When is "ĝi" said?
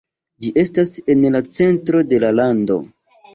0.45-0.53